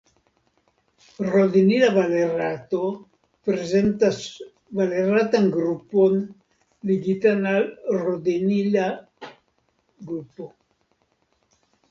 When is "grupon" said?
5.57-6.17